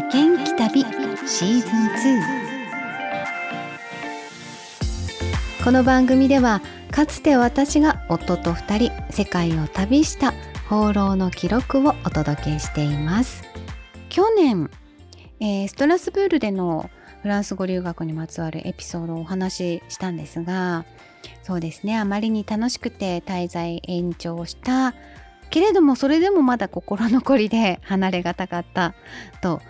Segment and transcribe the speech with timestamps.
[0.00, 0.80] 負けんき旅
[1.26, 1.70] シーズン
[5.58, 10.32] 2この番組ではかつて私が夫と2人世界を旅した
[10.70, 13.44] 放浪の記録をお届けしています。
[14.08, 14.70] 去年、
[15.38, 16.88] えー、ストラスブールでの
[17.20, 20.86] フランス語留学にまつわるエピソードをお話ししたんですが
[21.42, 24.94] そうですねあまりに楽しくて滞在延長した
[25.50, 28.94] けれどもそれでもまだ心残りで離れがたかった
[29.42, 29.60] と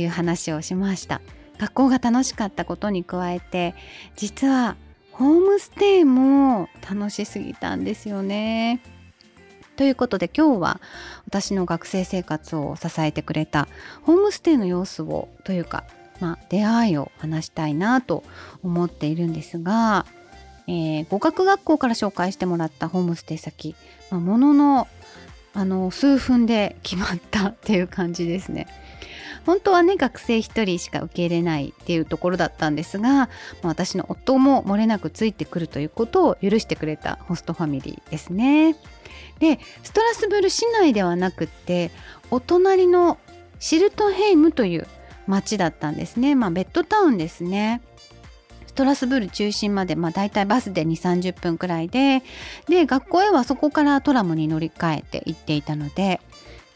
[0.00, 1.20] いう話をしました
[1.58, 3.74] 学校が楽しかったことに加えて
[4.16, 4.76] 実は
[5.12, 8.80] ホームステイも楽しすぎたんですよね
[9.76, 10.80] ということで今日は
[11.26, 13.68] 私の学生生活を支えてくれた
[14.02, 15.84] ホームステイの様子をというか、
[16.20, 18.24] まあ、出会いを話したいなと
[18.62, 20.06] 思っているんですが、
[20.66, 23.74] えー、語学学校から紹介してもらったホームステイ先、
[24.10, 24.88] まあ、ものの
[25.52, 28.66] あの数分で決まったっていう感じですね。
[29.46, 33.30] 本当はね学生1人しか受け入れないっていうところだったんですが
[33.62, 38.76] 私の夫も漏れなくついてくるということを許してくれたホストファミリーですね。
[39.38, 41.90] でストラスブル市内ではなくて
[42.30, 43.18] お隣の
[43.58, 44.86] シルトヘイムという
[45.26, 47.82] 町だったんですね、まあ、ベッドタウンですね。
[48.66, 52.22] ストラスブル中心まで、まあ、大体バスで2 3 0分くらいで
[52.68, 56.20] で学校へはそこからトラムに乗り換えて行っていたので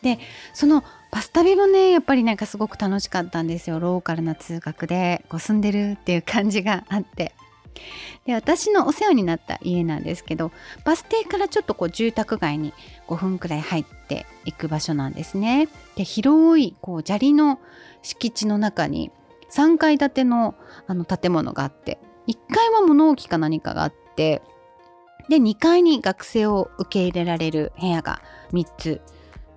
[0.01, 0.19] で
[0.55, 3.81] そのバス旅もねやっぱりなんかすごく楽しかったんですよ。
[3.81, 7.35] ローカルな通学でこう住んでるっていう感じがあって。
[8.27, 10.53] で私のお世話になった家なんですけど
[10.85, 12.75] バス停からちょっとこう住宅街に
[13.09, 15.69] 5分くらい入っていく場所なんですね。
[15.97, 17.59] で広いこう砂利の
[18.03, 19.11] 敷地の中に
[19.51, 20.55] 3階建ての
[20.87, 24.43] あの建物があって1階は物置か何かがあって
[25.29, 28.21] で2階に学生を受け入れられる部屋が
[28.53, 29.01] 3つ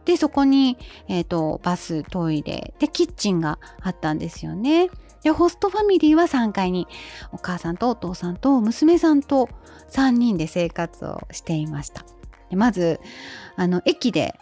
[0.05, 4.89] でそこに、えーと、バストイレでキッチンがあったんですよね。
[5.23, 6.87] でホストファミリーは3階に
[7.31, 9.49] お母さんとお父さんと娘さんと
[9.89, 12.03] 3人で生活をしていました。
[12.49, 12.99] でまず
[13.55, 14.35] あの駅で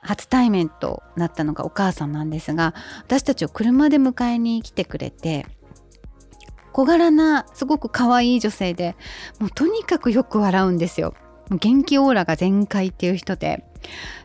[0.00, 5.46] 初対面となったのがお母さんなんですが私たちを車で迎えに来てくれて
[6.72, 8.96] 小柄なすごく可愛い女性で
[9.38, 11.14] もうとにかくよく笑うんですよ。
[11.50, 13.64] 元気オーラが全開っていう人で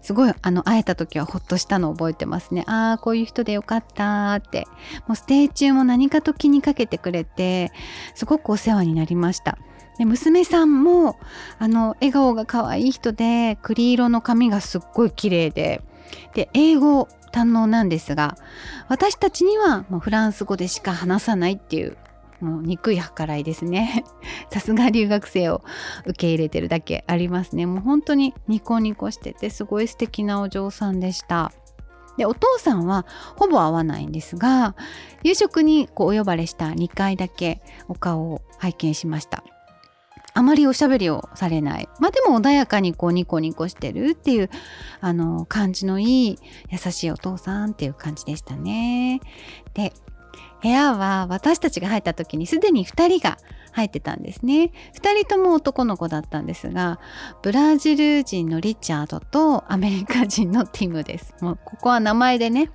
[0.01, 2.63] すごいあの会えた時はほっとしたのを覚えてますね。
[2.67, 4.67] ああこういう人でよかったって。
[5.07, 7.71] もうステイ中も何かと気にかけてくれて
[8.15, 9.57] すごくお世話になりました。
[9.97, 11.17] で娘さんも
[11.57, 15.81] あの笑顔が可愛い人で栗色の髪がすっごい綺麗で。
[16.33, 18.35] で英語堪能なんですが
[18.87, 21.97] 私たちにはもうフランス語でしか話さないっていう
[22.41, 24.03] もう憎い計らいですね
[24.51, 25.61] さすが留学生を
[26.05, 31.51] 受け入れてるだけありますねもう本当にニコニコしててすごい素敵なお嬢さんでした
[32.17, 33.05] でお父さんは
[33.37, 34.75] ほぼ会わないんですが
[35.23, 39.43] 夕食にこうお呼ばれした2回だけお顔を拝見しました
[40.33, 41.89] あまりおしゃべりをされない。
[41.99, 44.49] まあでも穏やかにこうニコニコしてるっていう
[45.01, 46.39] あの感じのいい
[46.69, 49.19] 優しいお父さんっていう感じでしたね。
[49.73, 49.91] で、
[50.61, 53.37] 部屋は私たちが入った時にすでに2人が
[53.71, 54.71] 入ってたんですね。
[54.93, 56.99] 2人とも男の子だったんですが、
[57.41, 61.35] ブラジル人のリチャードとアメリカ人のティムです。
[61.41, 62.71] もうここは名前でね、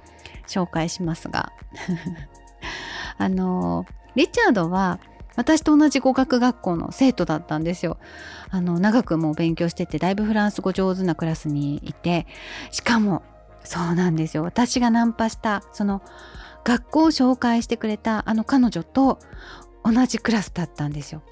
[0.47, 1.53] 紹介しますが。
[3.19, 3.84] あの、
[4.15, 4.99] リチャードは
[5.37, 7.99] 私と同じ語学学校の生徒だったんですよ。
[8.51, 12.28] あの長くも勉強しててだいぶフランス語上手なクラスにいて
[12.71, 13.25] しかも
[13.65, 16.03] そうなんですよ私がナンパしたその
[16.64, 19.19] 学校を紹介してくれたあの彼女と
[19.84, 21.22] 同じクラスだったんですよ。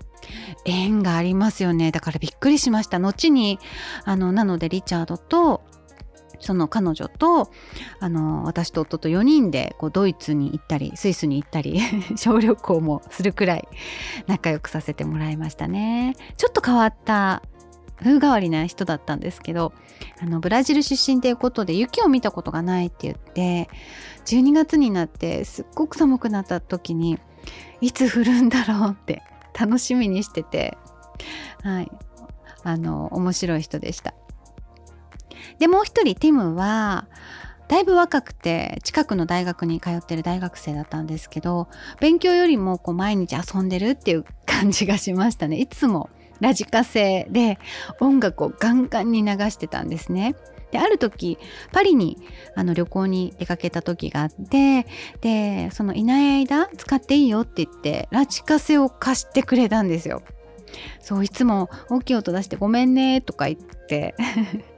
[0.64, 1.90] 縁がありますよね。
[1.90, 2.98] だからびっくりしました。
[2.98, 3.58] 後に
[4.04, 5.62] あのなのでリチャードと
[6.42, 7.50] その彼女と
[8.00, 11.80] あの私と夫と4人でこうドイツに行ったりスイスに行ったり
[12.16, 13.68] 小旅行もするくらい
[14.26, 16.16] 仲良くさせてもらいましたね。
[16.36, 17.42] ちょっと変わった
[18.02, 19.72] 風変わりな人だったんですけど
[20.20, 23.68] あのブラジル出身ということで雪を見たことがないって言って
[24.26, 27.18] 12月になってすっごく寒くなった時に
[27.80, 29.22] いつ降るんだろうって
[29.58, 30.76] 楽しみにしてて
[31.62, 31.90] はい。
[32.64, 34.14] あの面白い人でした。
[35.58, 37.06] でもう一人ティムは
[37.68, 41.68] だいぶ若くて近くの大学に通ってる大学生だったんですけど
[42.00, 45.58] 勉強よりもこう毎日遊んでるっていう感じがしましたね。
[45.58, 46.10] いつも
[46.40, 47.58] ラジカセで
[48.00, 50.34] 音楽をガンガンに流してたんですね。
[50.70, 51.38] である時
[51.70, 52.16] パリに
[52.56, 54.86] あの旅行に出かけた時があって
[55.20, 60.22] でそのいない間使っていいよって言ってラジカセを貸してくれたんですよ。
[61.00, 64.14] そういつも大きい音出してごめんねとか言って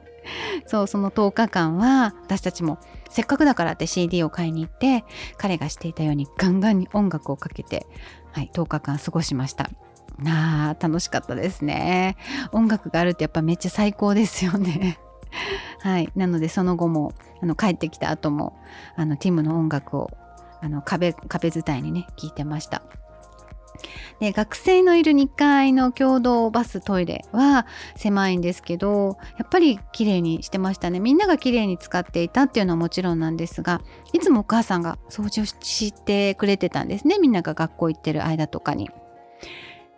[0.67, 2.79] そうその10日間は私たちも
[3.11, 5.05] せっかくだからって CD を買いに行って
[5.37, 7.87] 彼がしていたようにガンガンに音楽をかけて、
[8.33, 9.71] はい、10日間過ごしました
[10.27, 12.17] あ楽しかったですね。
[12.53, 14.99] 音楽があるってやっぱめっちゃ最高ですよね。
[15.81, 16.11] はい。
[16.15, 17.13] なのでその後も
[17.43, 18.57] あの帰ってきた後も
[18.97, 20.11] あのティムの音楽を
[20.61, 22.83] あの壁壁伝いにね聞いてました。
[24.21, 31.01] で学生のいる2階の共同バストイレは狭いんですけどやっぱり綺麗にしてましたね。
[31.01, 33.81] みんなが綺麗に使っていたっていうのはもちろんなんですが
[34.13, 37.19] いつもお母さんが掃除をしてくれてたんですね。
[37.19, 38.91] みんなが学校行ってる間とかに。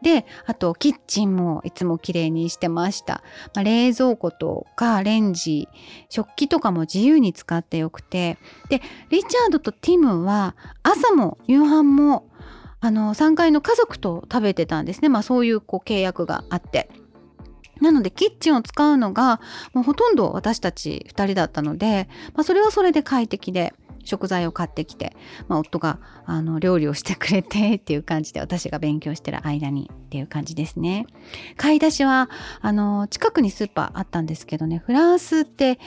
[0.07, 3.25] であとキッチンもいつも綺麗にしてました、
[3.55, 5.69] まあ、冷蔵庫とかレンジ
[6.11, 8.39] 食器とかも自由に使ってよくて。
[8.69, 8.81] で
[9.11, 10.55] リチャードとティムは
[10.85, 12.29] 朝も夕飯も
[12.79, 16.89] あの3階の家族と食べてたんですね、まあ、そういうこう契約があって。
[17.81, 19.41] なのでキッチンを使うのが
[19.75, 23.75] もうほとんど私たち2人だったので、まあ、それはそれで快適で
[24.07, 25.15] 食材を買ってきて、
[25.49, 31.07] まあ、夫があの料理をしてくれてっていう感じで私が勉強してる間にっていう感じですね。
[31.57, 32.31] 買い出しは
[32.61, 35.79] あの近くにスーパーあったんですけどねフランスって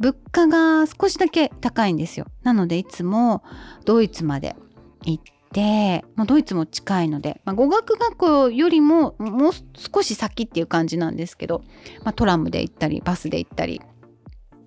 [0.00, 2.26] 物価が少しだけ高いんですよ。
[2.42, 3.42] なのでいつも
[3.84, 4.56] ドイツまで
[5.04, 11.62] 行ってで、まあ、ドイツも近いので、まあ、語学学校よりももう少し先っていう感じなんですけど、
[12.04, 13.80] まあ、トラムで行ったりバスで行ったり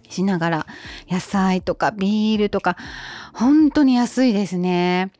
[0.09, 0.67] しながら
[1.09, 2.77] 野菜とかビールとか
[3.33, 5.11] 本当に安いですね。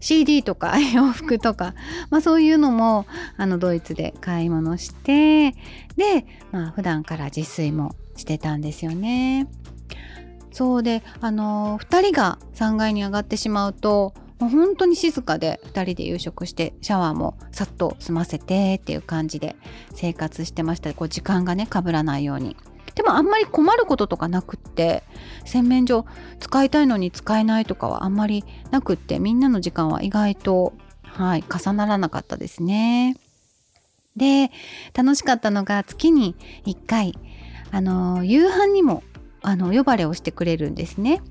[0.00, 1.74] CD とか 洋服とか、
[2.10, 3.06] まあ、そういうのも
[3.36, 5.52] あのドイツで買い物して
[5.96, 9.48] で、まあ普段から自炊もしてたんですよね。
[10.52, 14.12] そうであの2人が3階に上がってしまうと
[14.42, 19.54] もう本当に静かで2人で夕食してシャワーもさっと済ませてっていう感じで
[19.94, 20.92] 生活してました。
[20.94, 22.56] こう時間がねかぶらないように。
[22.96, 25.04] でもあんまり困ることとかなくって
[25.44, 26.06] 洗面所
[26.40, 30.72] 使いたいのに使えないとかはあんまりなくってみんなの時間は意外と
[31.04, 33.16] はい重ならなかったですね。
[34.16, 34.50] で
[34.92, 36.34] 楽しかったのが月に
[36.66, 37.16] 1回
[37.70, 39.04] あの夕飯にも
[39.40, 41.22] あの呼ばれをしてくれるんですね。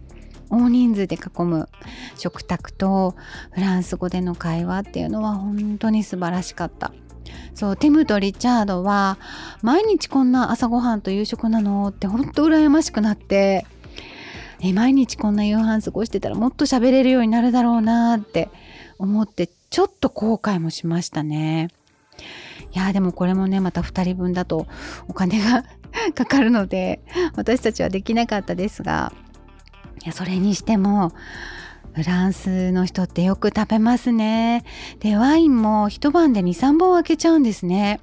[0.52, 1.70] 大人数で囲む
[2.18, 3.16] 食卓と
[3.52, 6.94] フランス語での会話っていうのは本当に素晴らしかった。
[7.54, 9.18] そうティムとリチャードは
[9.62, 13.66] 毎日こんな朝ごはんと夕食なのって本当羨ましくなって
[14.62, 18.50] え毎日こんな夕飯過ごしてたらもっと喋れるようになるだろうなって
[19.00, 21.70] 思ってちょっと後悔もしましたね。
[22.74, 24.68] いやでもこれもねまた2人分だと
[25.08, 25.66] お金が
[26.16, 27.02] かかるので
[27.36, 29.12] 私たちはできなかったですが
[30.04, 31.12] いやそれにしても
[31.94, 34.64] フランスの人ってよく食べますね。
[35.00, 38.00] でワインも一晩で23本開けちゃうんですね。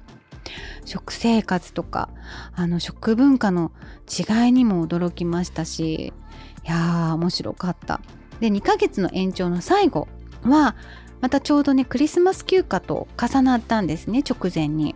[0.85, 2.09] 食生活とか
[2.55, 3.71] あの食文化の
[4.07, 6.13] 違いにも驚きましたし。
[6.65, 8.01] いやー面白かった。
[8.39, 10.07] で2ヶ月の延長の最後
[10.43, 10.75] は
[11.21, 14.95] またちょうどねクリスマス休暇と重なったんですね直前に。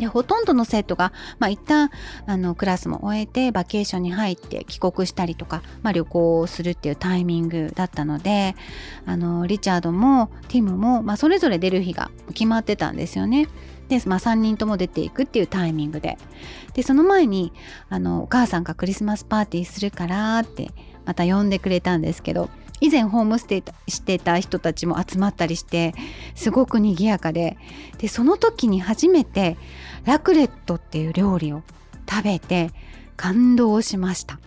[0.00, 1.90] でほとんどの生徒が、まあ、一旦
[2.26, 8.56] あのクラスも終えてバケーションに入って帰国したりとか、まあ、旅行をするっていうタイミングだったので
[9.06, 13.46] あのリチャードもティムも、まあ、それぞれ出る日が決まってたんですよね。
[13.88, 16.16] で、まあ、3人とも出ていくっていうタイミングで
[16.72, 17.52] でその前に
[17.90, 20.70] あのお母さんがクリスマスパーティーするからって
[21.04, 22.48] また呼んでくれたんですけど
[22.80, 25.94] 以前ホームステイしてた人たちも集まったりして
[26.34, 27.56] すごく賑やかで。
[27.98, 29.56] でその時に初めて
[30.04, 31.62] ラクレットっていう料理を
[32.08, 32.70] 食べて
[33.16, 34.40] 感動しました。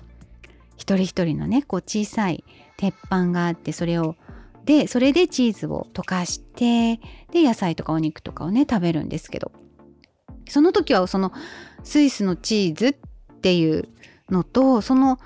[0.75, 2.43] 一人一人のねこう小さい
[2.77, 4.15] 鉄板があってそれを
[4.65, 6.99] でそれでチーズを溶かして
[7.31, 9.51] で野菜とかお肉とかをね食べるんですけど。
[10.49, 11.31] その時はその
[11.83, 12.95] スイスのチーズっ
[13.41, 13.87] ていう
[14.29, 15.19] のとその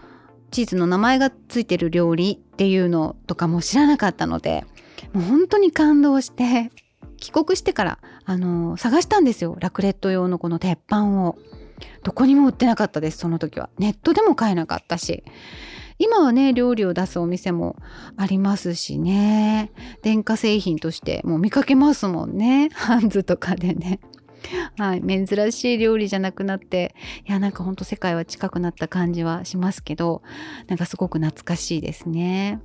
[0.51, 4.65] チーズの名前がついてる料理っていうのとかも知らなかったので
[5.13, 6.71] もう本当に感動して
[7.17, 9.55] 帰国してからあの探したんですよ。
[9.59, 11.37] ラクレット用のこの鉄板を。
[12.03, 13.69] どこにも売ってなかったですその時は。
[13.77, 15.23] ネットでも買えなかったし。
[15.99, 17.75] 今はね料理を出すお店も
[18.17, 19.71] ありますしね。
[20.03, 22.69] 電化製品としてもう見かけますもんね。
[22.73, 23.99] ハンズとかでね。
[24.77, 26.95] はい、珍しい料理じゃなくなって
[27.27, 30.21] いやなんかほんと世界は近くなった感じはしますけど
[30.67, 32.61] なんかすごく懐かしいですね。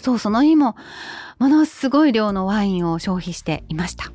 [0.00, 0.76] そうその日も
[1.38, 4.12] ものすごい量のワインを消費していました。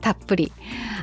[0.00, 0.52] たっぷり。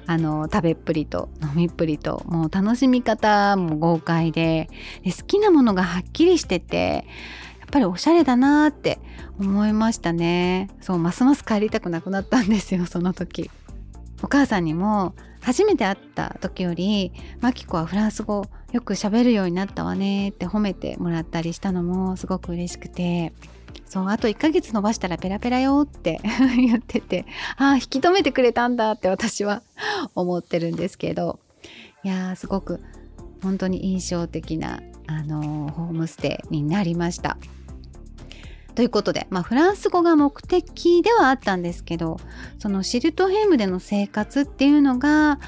[0.05, 4.69] あの食べっぷりと飲みっぷりともう楽しみ方も豪快で。
[5.03, 7.05] で好きなものがはっきりしてて
[7.59, 8.99] やっぱりおしゃれだなって
[9.39, 10.69] 思いましたね。
[10.81, 13.49] そうますます帰りたくなくなったんですよその時。
[14.23, 17.11] お母さんにも初めて会った時より
[17.41, 23.33] マキコはフランス語よく喋るようになったわねって褒めてもらったりしたのもすごく嬉しくて
[23.85, 26.21] そうあと1ヶ月伸ばしたらペラペラよって
[26.55, 27.25] 言ってて
[27.57, 29.61] ああ引き止めてくれたんだって私は
[30.15, 31.39] 思ってるんですけど
[32.03, 32.81] いやーすごく
[33.43, 37.37] 本当に印象的な、あのー、ホームステイになりました。
[38.75, 42.19] ということで、まあ、フランス語が目的ではあったんですけど
[42.59, 45.39] そのシルトヘイムでの生活っていうのが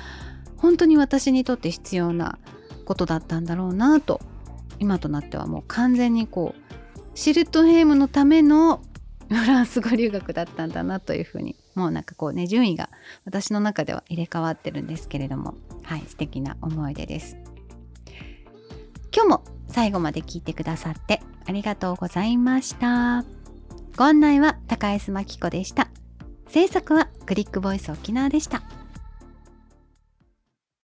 [0.57, 2.37] 本当に私にとって必要な
[2.85, 4.21] ことだったんだろうなと
[4.79, 6.75] 今となってはもう完全にこう
[7.15, 8.81] シルトヘイムのための
[9.29, 12.89] フランス語留学だったんだなというふうにもうなんかこうね順位が
[13.25, 17.37] 私の中では入れ替わってるんですけれどもはい素敵な思い出です。
[19.15, 23.23] 今日も最後まで聞いてくださってありがとうございました。
[23.97, 25.89] ご案内は高安真紀子でした。
[26.47, 28.63] 制作はクリックボイス沖縄でした。